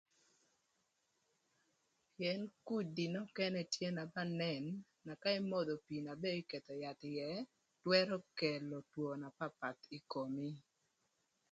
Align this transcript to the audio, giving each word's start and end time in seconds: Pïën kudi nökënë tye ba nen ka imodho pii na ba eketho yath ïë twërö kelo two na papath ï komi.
Pïën 2.15 2.41
kudi 2.67 3.05
nökënë 3.15 3.61
tye 3.73 3.87
ba 4.13 4.21
nen 4.39 4.65
ka 5.21 5.29
imodho 5.39 5.73
pii 5.85 6.03
na 6.05 6.13
ba 6.21 6.29
eketho 6.39 6.73
yath 6.83 7.03
ïë 7.13 7.31
twërö 7.81 8.15
kelo 8.37 8.77
two 8.91 9.09
na 9.21 9.27
papath 9.37 9.83
ï 9.97 9.99
komi. 10.11 10.49